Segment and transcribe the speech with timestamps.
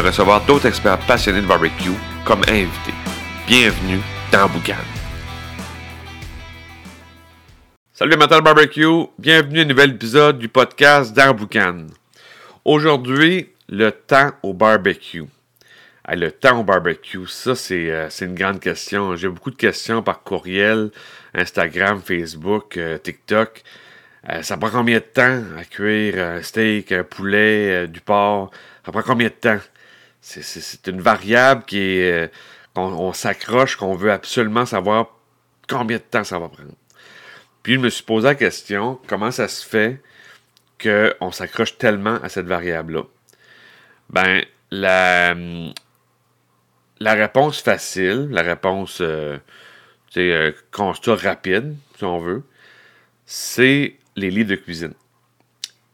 [0.00, 1.90] recevoir d'autres experts passionnés de barbecue
[2.24, 2.94] comme invités.
[3.46, 4.00] Bienvenue
[4.32, 4.74] dans Boucan.
[7.92, 11.86] Salut de barbecue, bienvenue à un nouvel épisode du podcast dans Boucan.
[12.64, 15.24] Aujourd'hui, le temps au barbecue.
[16.06, 19.16] Hey, le temps au barbecue, ça c'est euh, une grande question.
[19.16, 20.90] J'ai beaucoup de questions par courriel,
[21.34, 23.62] Instagram, Facebook, euh, TikTok.
[24.28, 28.50] Euh, ça prend combien de temps à cuire un steak, un poulet, du porc?
[28.84, 29.60] Ça prend combien de temps?
[30.24, 32.32] C'est une variable qui est.
[32.74, 35.08] qu'on on, s'accroche, qu'on veut absolument savoir
[35.68, 36.72] combien de temps ça va prendre.
[37.62, 40.00] Puis je me suis posé la question, comment ça se fait
[40.82, 43.02] qu'on s'accroche tellement à cette variable-là?
[44.10, 45.34] Ben, la,
[47.00, 49.38] réponse facile, la réponse euh,
[50.16, 52.44] euh, constat rapide, si on veut,
[53.26, 54.94] c'est les livres de cuisine.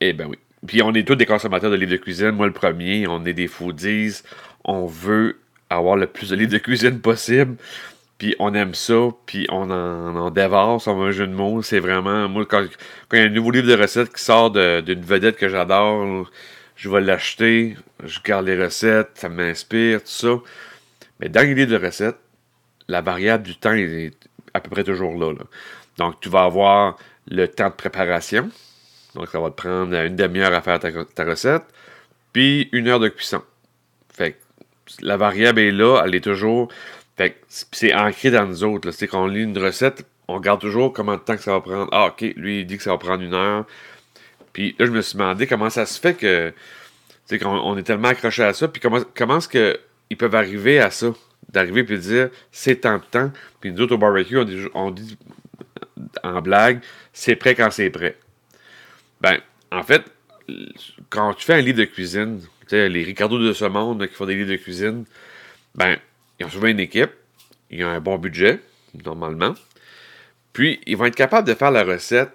[0.00, 0.38] Eh ben oui.
[0.66, 2.32] Puis on est tous des consommateurs de livres de cuisine.
[2.32, 4.22] Moi, le premier, on est des foodies.
[4.64, 5.38] On veut
[5.70, 7.56] avoir le plus de livres de cuisine possible.
[8.18, 9.08] Puis on aime ça.
[9.24, 11.62] Puis on en, on dévore, un jeu de mots.
[11.62, 12.28] C'est vraiment.
[12.28, 12.64] Moi, quand,
[13.08, 16.30] quand, il y a un nouveau livre de recettes qui sort d'une vedette que j'adore,
[16.76, 17.76] je vais l'acheter.
[18.04, 19.10] Je garde les recettes.
[19.14, 20.34] Ça m'inspire, tout ça.
[21.20, 22.18] Mais dans les livres de recettes,
[22.88, 24.12] la variable du temps est
[24.52, 25.32] à peu près toujours là.
[25.96, 28.50] Donc, tu vas avoir le temps de préparation.
[29.14, 31.62] Donc, ça va te prendre une demi-heure à faire ta, recette.
[32.32, 33.42] Puis, une heure de cuisson.
[34.12, 34.36] Fait que
[35.00, 36.68] la variable est là, elle est toujours.
[37.16, 38.90] Fait que c'est ancré dans nous autres.
[38.92, 41.88] C'est qu'on lit une recette, on regarde toujours comment de temps que ça va prendre.
[41.92, 43.66] Ah, ok, lui, il dit que ça va prendre une heure.
[44.52, 46.52] Puis là, je me suis demandé comment ça se fait que.
[47.28, 48.68] Tu qu'on on est tellement accroché à ça.
[48.68, 49.78] Puis comment, comment est-ce que
[50.10, 51.12] ils peuvent arriver à ça,
[51.50, 54.36] d'arriver et dire c'est tant de temps, puis nous autres au barbecue,
[54.74, 55.16] on dit,
[56.22, 56.80] en blague,
[57.12, 58.16] c'est prêt quand c'est prêt.
[59.20, 59.38] Ben,
[59.70, 60.02] en fait,
[61.08, 64.34] quand tu fais un livre de cuisine, les Ricardo de ce monde qui font des
[64.34, 65.04] livres de cuisine,
[65.74, 65.98] ben,
[66.38, 67.10] ils ont souvent une équipe,
[67.70, 68.60] ils ont un bon budget,
[69.04, 69.54] normalement,
[70.52, 72.30] puis ils vont être capables de faire la recette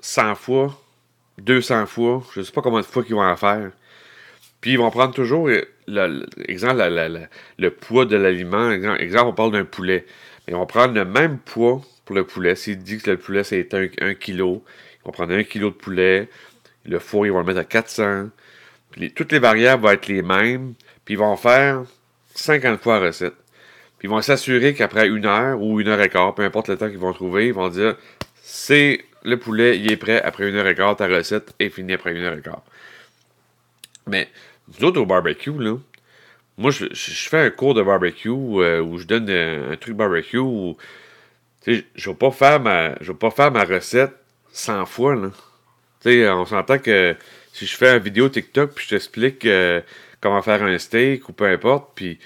[0.00, 0.80] 100 fois,
[1.38, 3.70] 200 fois, je ne sais pas combien de fois qu'ils vont en faire.
[4.60, 8.70] Puis ils vont prendre toujours, euh, exemple, le poids de l'aliment.
[8.70, 10.04] Exemple, on parle d'un poulet.
[10.48, 12.54] Ils vont prendre le même poids pour le poulet.
[12.56, 14.60] S'ils disent que le poulet, c'est 1 kg,
[15.04, 16.28] vont prendre 1 kg de poulet.
[16.84, 18.28] Le four, ils vont le mettre à 400.
[18.92, 20.74] Puis toutes les variables vont être les mêmes.
[21.04, 21.84] Puis ils vont faire
[22.34, 23.34] 50 fois la recette.
[23.98, 26.76] Puis ils vont s'assurer qu'après une heure ou une heure et quart, peu importe le
[26.76, 27.96] temps qu'ils vont trouver, ils vont dire
[28.42, 31.92] c'est le poulet, il est prêt après une heure et quart, ta recette est finie
[31.92, 32.62] après une heure et quart.
[34.06, 34.28] Mais
[34.68, 35.76] nous autres, au barbecue, là,
[36.56, 40.76] moi, je, fais un cours de barbecue euh, où je donne un, truc barbecue où,
[41.66, 44.19] je ne vais pas faire ma recette
[44.52, 45.30] 100 fois, là.
[46.00, 47.16] sais, on s'entend que
[47.52, 49.80] si je fais une vidéo TikTok puis je t'explique euh,
[50.20, 52.18] comment faire un steak ou peu importe, puis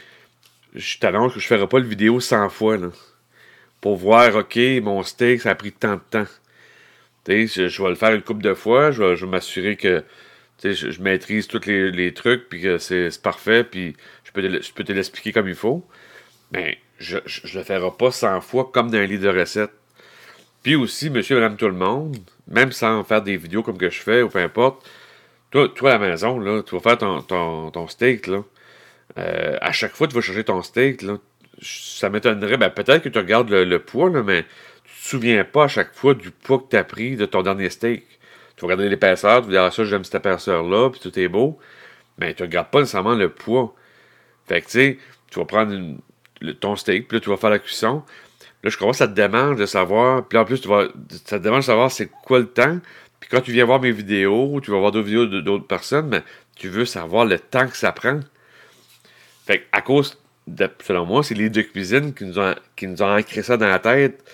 [0.74, 2.88] je t'annonce que je ne ferai pas le vidéo 100 fois, là.
[3.80, 6.26] Pour voir, OK, mon steak, ça a pris tant de temps.
[7.28, 10.04] Je, je, vais le faire une couple de fois, je vais m'assurer que
[10.62, 14.92] je, je, maîtrise tous les, trucs, puis que c'est parfait, puis je peux te, te
[14.92, 15.86] l'expliquer comme il faut.
[16.52, 19.72] Mais je ne le ferai pas 100 fois comme dans un livre de recettes.
[20.64, 22.16] Puis aussi, monsieur, madame, tout le monde,
[22.48, 24.90] même sans faire des vidéos comme que je fais, ou peu importe,
[25.50, 28.42] toi, toi à la maison, là, tu vas faire ton, steak, là.
[29.18, 31.04] Euh, à chaque fois, tu vas chercher ton steak.
[31.62, 34.44] Ça m'étonnerait, ben, peut-être que tu regardes le, poids, mais
[34.84, 37.42] tu te souviens pas à chaque fois du poids que tu as pris de ton
[37.42, 38.04] dernier steak.
[38.56, 41.28] Tu vas regarder l'épaisseur, tu vas dire, ah, ça, j'aime cette épaisseur-là, puis tout est
[41.28, 41.58] beau.
[42.18, 43.74] Mais tu ne regardes pas nécessairement le poids.
[44.48, 44.98] Fait que, tu sais,
[45.30, 45.98] tu vas prendre
[46.60, 48.02] ton steak, puis là, tu vas faire la cuisson.
[48.64, 50.88] Là, je commence, ça te demande de savoir, puis en plus, tu vas,
[51.26, 52.78] ça te demande de savoir c'est quoi le temps.
[53.20, 56.22] Puis quand tu viens voir mes vidéos, tu vas voir d'autres vidéos d'autres personnes, mais
[56.56, 58.20] tu veux savoir le temps que ça prend.
[59.46, 62.86] Fait que, à cause, de, selon moi, c'est les deux cuisines qui nous ont, qui
[62.86, 64.24] nous ont ancré ça dans la tête.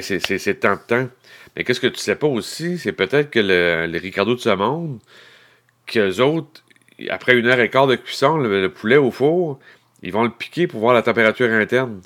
[0.00, 1.08] C'est tant de temps.
[1.54, 4.50] Mais qu'est-ce que tu sais pas aussi, c'est peut-être que le, les Ricardo de ce
[4.50, 4.98] monde,
[5.86, 6.62] qu'eux autres,
[7.08, 9.58] après une heure et quart de cuisson, le, poulet au four,
[10.02, 12.00] ils vont le piquer pour voir la température interne.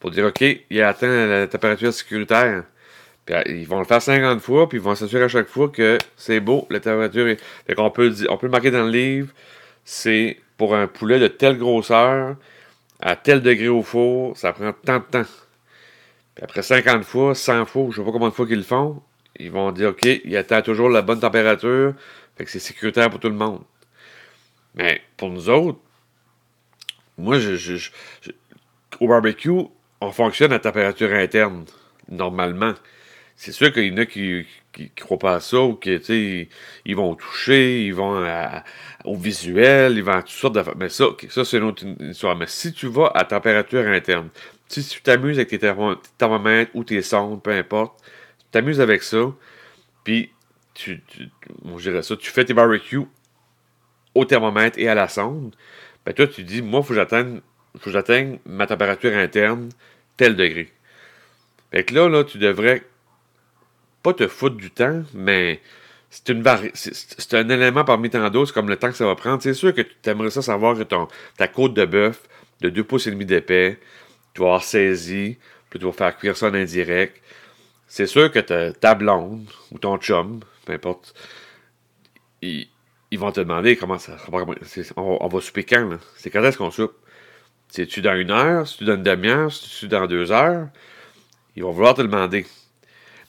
[0.00, 2.64] Pour dire, OK, il atteint la température sécuritaire.
[3.24, 5.68] Puis, euh, ils vont le faire 50 fois, puis ils vont s'assurer à chaque fois
[5.68, 7.40] que c'est beau, la température est.
[7.66, 9.32] Fait qu'on peut, on peut le marquer dans le livre,
[9.84, 12.36] c'est pour un poulet de telle grosseur,
[13.00, 15.30] à tel degré au four, ça prend tant de temps.
[16.34, 19.02] Puis après 50 fois, 100 fois, je sais pas combien de fois qu'ils le font,
[19.38, 21.94] ils vont dire OK, il attend toujours la bonne température,
[22.36, 23.62] fait que c'est sécuritaire pour tout le monde.
[24.74, 25.78] Mais pour nous autres,
[27.18, 27.90] moi, je,
[29.00, 29.50] au barbecue,
[30.00, 31.64] on fonctionne à température interne,
[32.08, 32.74] normalement.
[33.36, 34.46] C'est sûr qu'il y en a qui
[34.78, 36.48] ne croient pas à ça ou qui, ils,
[36.86, 38.24] ils vont toucher, ils vont
[39.04, 40.76] au visuel, ils vont à toutes sortes d'affaires.
[40.76, 42.36] Mais ça, ça c'est une autre histoire.
[42.36, 44.30] Mais si tu vas à température interne,
[44.68, 45.58] si tu t'amuses avec tes
[46.18, 48.02] thermomètres ou tes sondes, peu importe,
[48.38, 49.32] tu t'amuses avec ça,
[50.02, 50.30] puis
[50.74, 51.28] tu, tu,
[52.02, 53.06] ça, tu fais tes barbecues
[54.14, 55.54] au thermomètre et à la sonde,
[56.04, 57.40] ben toi, tu dis, moi, il faut que j'atteigne
[58.46, 59.70] ma température interne,
[60.16, 60.72] tel degré.
[61.70, 62.82] Fait que là, là, tu devrais
[64.02, 65.60] pas te foutre du temps, mais
[66.10, 66.42] c'est une
[66.74, 69.42] c'est un élément parmi tant d'autres, comme le temps que ça va prendre.
[69.42, 72.22] C'est sûr que tu aimerais ça savoir que ton, ta côte de bœuf
[72.60, 73.78] de 2 pouces et demi d'épais,
[74.32, 75.36] tu vas avoir saisi,
[75.68, 77.20] puis tu vas faire cuire ça en indirect.
[77.88, 78.38] C'est sûr que
[78.70, 81.14] ta blonde ou ton chum, peu importe,
[82.42, 82.68] ils,
[83.12, 84.16] vont te demander comment ça.
[84.96, 86.94] On, va souper quand, C'est quand est-ce qu'on soupe?
[87.68, 88.66] C'est-tu dans une heure?
[88.66, 89.52] C'est-tu dans une demi-heure?
[89.52, 90.68] C'est-tu dans deux heures?
[91.56, 92.46] Ils vont vouloir te demander.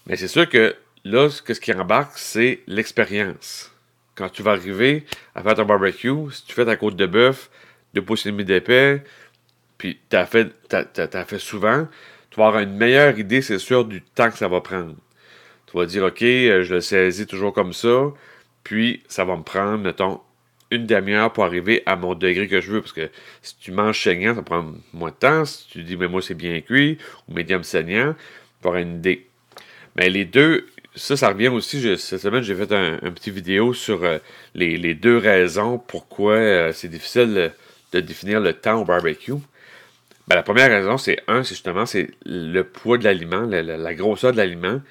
[0.05, 3.71] Mais c'est sûr que là, ce, qui embarque, c'est l'expérience.
[4.15, 5.05] Quand tu vas arriver
[5.35, 7.49] à faire ton barbecue, si tu fais ta côte de bœuf,
[7.93, 9.03] deux pouces et demi d'épais,
[9.77, 11.87] puis tu as fait, fait souvent,
[12.29, 14.95] tu vas avoir une meilleure idée, c'est sûr, du temps que ça va prendre.
[15.67, 18.05] Tu vas dire, OK, euh, je le saisis toujours comme ça,
[18.63, 20.21] puis ça va me prendre, mettons,
[20.71, 22.81] une demi-heure pour arriver à mon degré que je veux.
[22.81, 23.09] Parce que
[23.41, 25.45] si tu manges saignant, ça prend moins de temps.
[25.45, 26.97] Si tu dis, mais moi, c'est bien cuit,
[27.27, 28.15] ou médium saignant,
[28.61, 29.27] tu auras une idée.
[29.95, 31.81] Mais les deux, ça, ça revient aussi.
[31.97, 34.17] cette semaine, j'ai fait un, petit vidéo sur euh,
[34.55, 37.51] les, deux raisons pourquoi euh, c'est difficile
[37.93, 39.33] de définir le temps au barbecue.
[40.27, 44.33] Ben, la première raison, c'est un, c'est justement c'est le poids de l'aliment, la, grosseur
[44.33, 44.81] de l'aliment.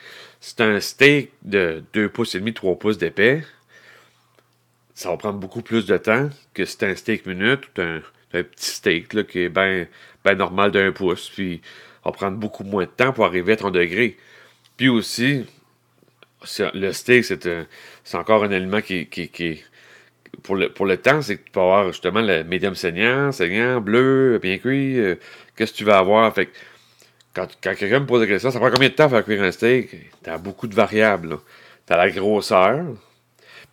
[0.41, 3.43] C'est un steak de 2 pouces et demi, 3 pouces d'épais.
[4.97, 8.01] Ça va prendre beaucoup plus de temps que si un steak minute ou un,
[8.33, 9.87] petit steak là, qui est bien
[10.25, 11.29] ben normal d'un pouce.
[11.29, 11.61] Puis,
[12.03, 14.17] ça va prendre beaucoup moins de temps pour arriver à ton degré.
[14.79, 15.45] Puis aussi,
[16.75, 19.63] le steak, c'est encore un aliment qui, qui,
[20.43, 23.83] pour le, pour le temps, c'est que tu peux avoir justement le médium saignant, saignant,
[23.83, 24.99] bleu, bien cuit.
[24.99, 25.17] Euh,
[25.57, 26.33] qu'est-ce que tu vas avoir?
[26.35, 26.49] Fait
[27.35, 29.43] quand, quand quelqu'un me pose la question, ça prend combien de temps à faire cuire
[29.43, 29.91] un steak?
[30.25, 31.39] Tu as beaucoup de variables.
[31.87, 32.87] Tu as la grosseur.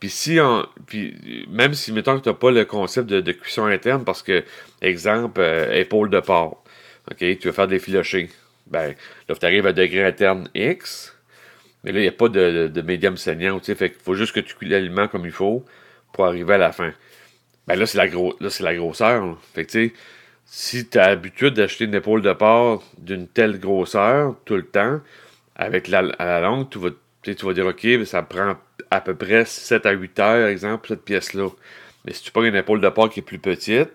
[0.04, 0.38] Puis si
[0.86, 4.44] puis même si mettons que tu n'as pas le concept de, cuisson interne, parce que,
[4.82, 6.62] exemple, euh, épaule de porc.
[7.10, 8.30] OK, tu veux faire des filochés
[8.68, 8.96] ben,
[9.30, 11.16] là, tu arrives à degré interne X,
[11.86, 14.42] mais là, il n'y a pas de, de, médium saignant, tu sais, faut juste que
[14.42, 15.64] tu cuis l'aliment comme il faut
[16.12, 16.92] pour arriver à la fin.
[17.68, 19.38] Ben là, c'est la, gros, la grosseur.
[19.54, 19.94] Fait que, tu sais,
[20.46, 25.00] si tu as l'habitude d'acheter une épaule de porc d'une telle grosseur tout le temps,
[25.56, 26.90] avec la, à la longue, tu vas,
[27.24, 28.56] tu vas dire, OK, ça prend
[28.92, 31.50] à peu près 7 à 8 heures, exemple, cette pièce-là.
[32.06, 33.92] Mais si tu prends une épaule de porc qui est plus petite,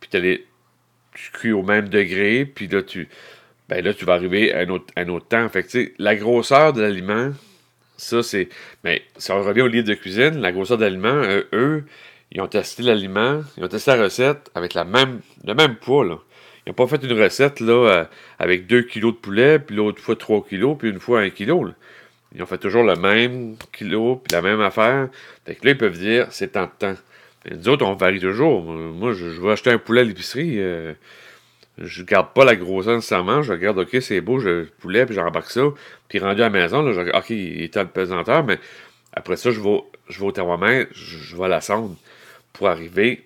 [0.00, 0.46] puis les,
[1.14, 3.08] tu cuis au même degré, puis là, tu,
[3.68, 5.48] ben là, tu vas arriver à un autre, un autre temps.
[5.48, 5.66] Fait
[5.98, 7.32] la grosseur de l'aliment,
[7.96, 8.48] ça, c'est.
[8.82, 10.38] Mais ça revient au livre de cuisine.
[10.40, 11.84] La grosseur de l'aliment, euh, eux,
[12.32, 16.04] ils ont testé l'aliment, ils ont testé la recette avec la même, le même poids.
[16.04, 16.18] Là.
[16.66, 18.04] Ils n'ont pas fait une recette là, euh,
[18.38, 21.72] avec 2 kg de poulet, puis l'autre fois 3 kg, puis une fois 1 kg.
[22.34, 25.08] Ils ont fait toujours le même kilo, puis la même affaire.
[25.46, 26.94] Fait que là, ils peuvent dire, c'est tant de temps.
[27.44, 28.62] Mais nous autres, on varie toujours.
[28.62, 30.58] Moi, je, vais acheter un poulet à l'épicerie.
[30.58, 30.94] Euh,
[31.78, 35.50] je garde pas la grosseur nécessairement, je regarde, ok, c'est beau, je poulet, puis j'embarque
[35.50, 35.62] ça.
[36.08, 38.58] Puis rendu à la maison, là, je regarde, ok, il est de pesanteur, mais
[39.12, 41.96] après ça, je vais, je vais au thermomètre, je, vais à la sonde
[42.52, 43.24] pour arriver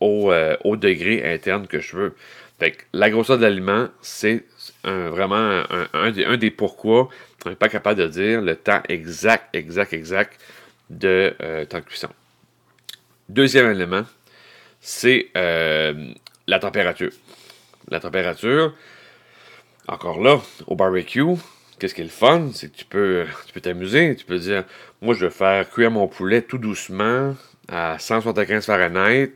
[0.00, 2.14] au, euh, au, degré interne que je veux.
[2.58, 4.44] Fait que la grosseur de l'aliment, c'est
[4.84, 7.08] vraiment un, des, un des pourquoi
[7.44, 10.40] on n'est pas capable de dire le temps exact, exact, exact
[10.88, 12.08] de euh, temps de cuisson.
[13.28, 14.04] Deuxième élément,
[14.80, 16.12] c'est euh,
[16.46, 17.12] la température
[17.90, 18.74] la température.
[19.88, 21.24] Encore là, au barbecue,
[21.78, 22.50] qu'est-ce qui est le fun?
[22.54, 23.26] C'est que tu peux
[23.60, 24.14] t'amuser.
[24.16, 24.64] Tu peux dire,
[25.00, 27.34] moi, je vais faire cuire mon poulet tout doucement
[27.68, 29.32] à 175 Fahrenheit,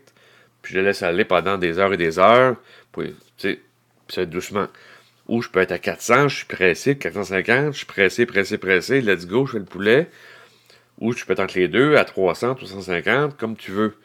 [0.62, 2.56] puis je laisse aller pendant des heures et des heures,
[2.92, 3.58] puis, tu
[4.26, 4.66] doucement.
[5.28, 9.00] Ou je peux être à 400, je suis pressé, 450, je suis pressé, pressé, pressé,
[9.00, 10.08] let's go, je fais le poulet.
[11.00, 13.96] Ou je peux être entre les deux, à 300, 350, comme tu veux.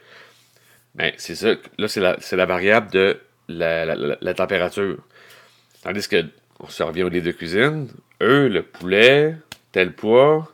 [0.96, 4.98] Mais c'est ça, là, c'est la, la variable de la, température.
[5.84, 6.26] Tandis que,
[6.60, 7.88] on se revient au livre de cuisine,
[8.22, 9.36] eux, le poulet,
[9.72, 10.52] tel poids,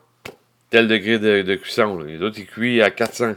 [0.70, 1.98] tel degré de, cuisson.
[1.98, 3.34] Les autres, ils cuisent à 400.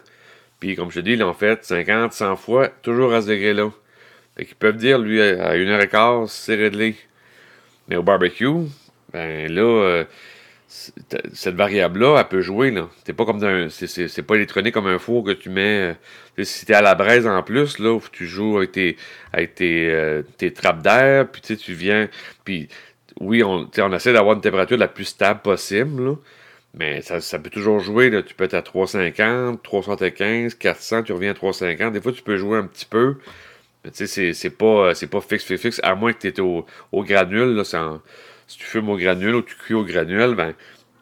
[0.60, 3.72] Puis comme je te dis, ils l'ont fait 50, 100 fois, toujours à ce degré-là.
[4.36, 6.96] Fait qu'ils peuvent dire, lui, à une heure et quart, c'est réglé.
[7.90, 8.48] Mais au barbecue,
[9.12, 10.04] ben là, euh,
[10.68, 12.70] cette variable-là, elle peut jouer.
[12.70, 12.90] Là.
[13.04, 15.96] C'est pas comme c'est, pas électronique comme un four que tu mets.
[16.38, 18.98] Euh, si t'es à la braise en plus, là, où tu joues avec tes,
[19.56, 22.08] tes, euh, tes trappes d'air, puis tu viens.
[22.46, 22.70] Puis
[23.20, 26.18] oui, on, on essaie d'avoir une température la plus stable possible,
[26.76, 28.12] mais ça, ça, peut toujours jouer.
[28.12, 28.22] Là.
[28.22, 31.94] Tu peux être à 350, 375, 400, tu reviens à 350.
[31.94, 33.16] Des fois, tu peux jouer un petit peu.
[33.84, 36.66] Mais tu sais, c'est pas, pas fixe, fixe, fixe, à moins que tu étais au,
[36.92, 37.64] au granule.
[37.66, 40.54] Si tu fumes au granule ou tu cuis au granule, ben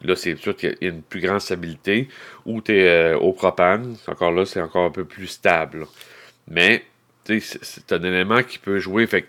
[0.02, 2.08] là, c'est sûr qu'il y a une plus grande stabilité.
[2.46, 5.86] Ou tu es euh, au propane, encore là, c'est encore un peu plus stable.
[6.48, 6.84] Mais,
[7.24, 9.06] tu sais, c'est un élément qui peut jouer.
[9.06, 9.26] Fait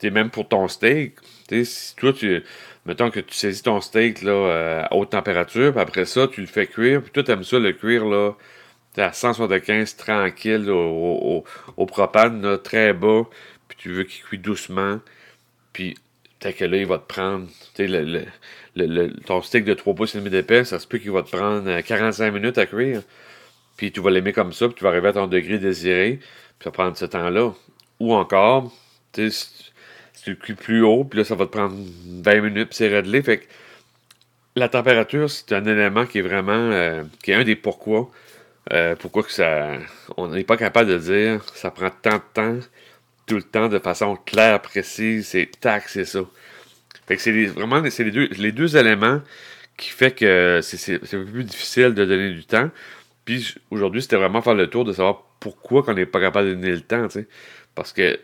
[0.00, 1.16] que, même pour ton steak,
[1.48, 2.42] tu sais, si toi, tu,
[2.86, 6.40] mettons que tu saisis ton steak là, euh, à haute température, puis après ça, tu
[6.40, 8.32] le fais cuire, puis toi, tu aimes ça le cuire là,
[8.96, 11.44] à 175 tranquille au,
[11.86, 13.22] propane, très bas,
[13.68, 15.00] puis tu veux qu'il cuit doucement,
[15.72, 15.96] puis
[16.38, 18.24] Peut-être que là, il va te prendre, le,
[18.76, 21.36] le, ton stick de 3 pouces et demi d'épais, ça se peut qu'il va te
[21.36, 23.02] prendre 45 euh, minutes à cuire.
[23.76, 26.64] Puis tu vas l'aimer comme ça, puis tu vas arriver à ton degré désiré, puis
[26.64, 27.52] ça va prendre ce temps-là.
[27.98, 28.72] Ou encore,
[29.14, 31.74] si, si tu le cuis plus haut, puis là, ça va te prendre
[32.06, 33.20] 20 minutes, puis c'est réglé.
[33.22, 33.44] Fait que
[34.54, 38.10] la température, c'est un élément qui est vraiment, euh, qui est un des pourquoi.
[38.72, 39.72] Euh, pourquoi que ça,
[40.16, 42.58] on n'est pas capable de dire, ça prend tant de temps
[43.26, 46.20] tout le temps de façon claire, précise, c'est tac, c'est ça.
[47.06, 49.20] Fait que c'est vraiment les deux, éléments
[49.76, 52.70] qui fait que c'est un peu plus difficile de donner du temps.
[53.24, 56.54] Puis aujourd'hui, c'était vraiment faire le tour de savoir pourquoi qu'on n'est pas capable de
[56.54, 57.06] donner le temps.
[57.74, 58.18] Parce que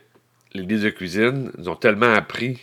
[0.53, 2.59] les livres de cuisine nous ont tellement appris,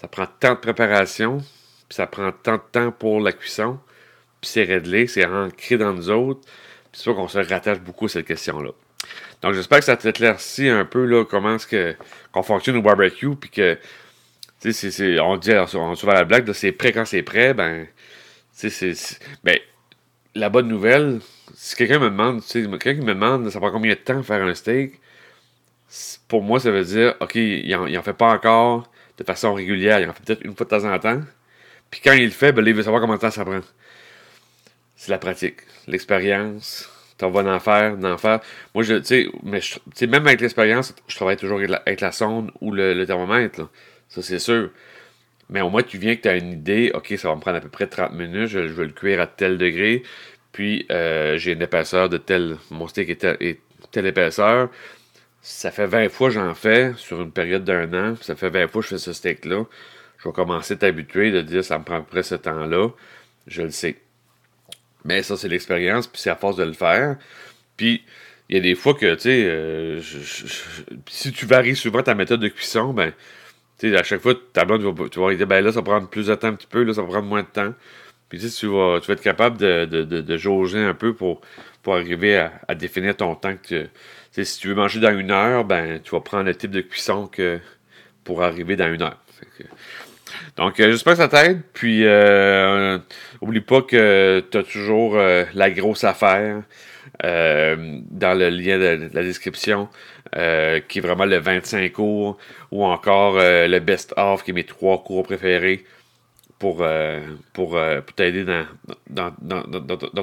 [0.00, 3.78] ça prend tant de préparation, puis ça prend tant de temps pour la cuisson,
[4.40, 6.40] puis c'est réglé, c'est ancré dans nous autres.
[6.92, 8.70] C'est sûr qu'on se rattache beaucoup à cette question-là.
[9.42, 11.94] Donc j'espère que ça t'éclaircit un peu là, comment est-ce
[12.32, 13.78] qu'on fonctionne au barbecue, puis que
[14.60, 17.86] tu sais, on dit on souvent la blague, c'est prêt quand c'est prêt, ben
[18.58, 18.94] tu sais,
[19.44, 19.56] ben
[20.34, 21.20] la bonne nouvelle,
[21.54, 24.42] si quelqu'un me demande, tu sais, quelqu'un me demande ça prend combien de temps faire
[24.42, 25.00] un steak,
[26.26, 30.00] pour moi ça veut dire ok, il en, en fait pas encore de façon régulière,
[30.00, 31.20] il en fait peut-être une fois de temps en temps.
[31.90, 33.60] Puis quand il le fait, ben, il veut savoir combien de temps ça prend.
[34.98, 38.40] C'est la pratique, l'expérience, t'en vas en faire, d'en faire.
[38.74, 42.50] Moi, je, tu sais, mais je, même avec l'expérience, je travaille toujours avec la, sonde
[42.60, 43.70] ou le, thermomètre,
[44.08, 44.70] Ça, c'est sûr.
[45.50, 47.58] Mais au moins, tu viens que tu as une idée, OK, ça va me prendre
[47.58, 50.02] à peu près 30 minutes, je, veux le cuire à tel degré,
[50.50, 53.60] puis euh, j'ai une épaisseur de tel, mon steak est,
[53.92, 54.68] telle épaisseur.
[55.42, 58.66] Ça fait 20 fois que j'en fais sur une période d'un an, ça fait 20
[58.66, 59.64] fois que je fais ce steak-là.
[60.18, 62.88] Je vais commencer à t'habituer de dire ça me prend à peu près ce temps-là.
[63.46, 63.96] Je le sais.
[65.04, 67.16] Mais ça, c'est l'expérience, puis c'est à force de le faire.
[67.76, 68.02] Puis,
[68.48, 70.00] il y a des fois que, tu sais, euh,
[71.08, 73.12] si tu varies souvent ta méthode de cuisson, ben,
[73.78, 76.08] tu sais, à chaque fois, ta blonde, tu vas, dire, ben là, ça va prendre
[76.08, 77.74] plus de temps un petit peu, là, ça va prendre moins de temps.
[78.28, 81.40] Puis, tu tu vas, tu vas être capable de, de, de, jauger un peu pour,
[81.82, 83.88] pour arriver à, définir ton temps que
[84.32, 84.44] tu.
[84.44, 87.26] si tu veux manger dans une heure, ben, tu vas prendre le type de cuisson
[87.26, 87.60] que
[88.24, 89.18] pour arriver dans une heure.
[90.56, 91.62] Donc, euh, j'espère que ça t'aide.
[91.72, 92.98] Puis, euh,
[93.40, 96.62] oublie pas que tu as toujours euh, la grosse affaire
[97.22, 99.88] dans le lien de, la description,
[100.32, 102.36] qui est vraiment le 25 cours,
[102.70, 105.84] ou encore le best-of, qui est mes trois cours préférés
[106.60, 106.86] pour,
[107.54, 107.78] pour,
[108.14, 109.32] t'aider dans,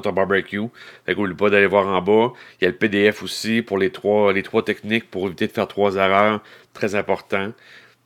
[0.02, 0.62] ton barbecue.
[1.04, 2.32] Fait qu'oublie pas d'aller voir en bas.
[2.60, 5.52] Il y a le PDF aussi pour les trois, les trois techniques pour éviter de
[5.52, 6.40] faire trois erreurs.
[6.72, 7.52] Très important.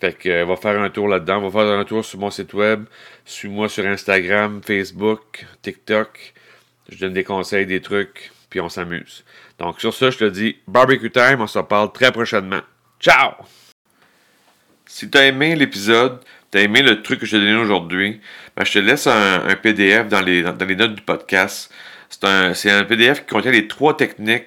[0.01, 1.49] Fait que euh, va faire un tour là-dedans.
[1.49, 2.85] Va faire un tour sur mon site web.
[3.25, 6.33] Suis-moi sur Instagram, Facebook, TikTok.
[6.89, 9.25] Je donne des conseils, des trucs, puis on s'amuse.
[9.59, 12.63] Donc sur ça, je te dis barbecue time, on se parle très prochainement.
[12.99, 13.33] Ciao!
[14.87, 18.21] Si tu as aimé l'épisode, tu as aimé le truc que je t'ai donné aujourd'hui,
[18.57, 21.73] ben, je te laisse un, PDF dans les, dans les, notes du podcast.
[22.09, 24.47] C'est un, un PDF qui contient les trois techniques